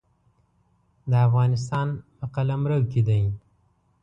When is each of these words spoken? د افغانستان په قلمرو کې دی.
د 1.09 1.11
افغانستان 1.27 1.87
په 2.17 2.25
قلمرو 2.35 2.79
کې 2.91 3.01
دی. 3.07 3.23